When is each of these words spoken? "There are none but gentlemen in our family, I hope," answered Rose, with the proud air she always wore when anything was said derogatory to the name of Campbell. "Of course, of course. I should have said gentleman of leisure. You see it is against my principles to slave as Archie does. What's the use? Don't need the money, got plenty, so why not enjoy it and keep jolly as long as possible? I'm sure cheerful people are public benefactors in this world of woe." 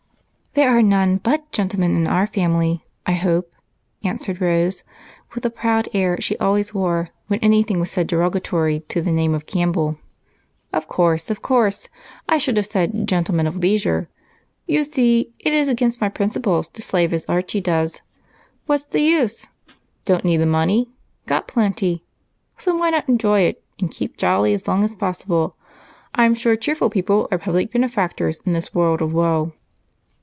"There 0.53 0.75
are 0.77 0.81
none 0.81 1.15
but 1.15 1.49
gentlemen 1.53 1.95
in 1.95 2.07
our 2.07 2.27
family, 2.27 2.83
I 3.05 3.13
hope," 3.13 3.53
answered 4.03 4.41
Rose, 4.41 4.83
with 5.33 5.43
the 5.43 5.49
proud 5.49 5.87
air 5.93 6.19
she 6.19 6.35
always 6.39 6.73
wore 6.73 7.07
when 7.27 7.39
anything 7.39 7.79
was 7.79 7.89
said 7.89 8.05
derogatory 8.07 8.81
to 8.89 9.01
the 9.01 9.13
name 9.13 9.33
of 9.33 9.45
Campbell. 9.45 9.97
"Of 10.73 10.89
course, 10.89 11.29
of 11.29 11.41
course. 11.41 11.87
I 12.27 12.37
should 12.37 12.57
have 12.57 12.65
said 12.65 13.07
gentleman 13.07 13.47
of 13.47 13.55
leisure. 13.55 14.09
You 14.67 14.83
see 14.83 15.31
it 15.39 15.53
is 15.53 15.69
against 15.69 16.01
my 16.01 16.09
principles 16.09 16.67
to 16.67 16.81
slave 16.81 17.13
as 17.13 17.23
Archie 17.27 17.61
does. 17.61 18.01
What's 18.65 18.83
the 18.83 18.99
use? 19.01 19.47
Don't 20.03 20.25
need 20.25 20.37
the 20.41 20.45
money, 20.45 20.89
got 21.27 21.47
plenty, 21.47 22.03
so 22.57 22.75
why 22.75 22.89
not 22.89 23.07
enjoy 23.07 23.39
it 23.43 23.63
and 23.79 23.89
keep 23.89 24.17
jolly 24.17 24.53
as 24.53 24.67
long 24.67 24.83
as 24.83 24.95
possible? 24.95 25.55
I'm 26.13 26.35
sure 26.35 26.57
cheerful 26.57 26.89
people 26.89 27.29
are 27.31 27.37
public 27.37 27.71
benefactors 27.71 28.41
in 28.45 28.51
this 28.51 28.75
world 28.75 29.01
of 29.01 29.13
woe." 29.13 29.53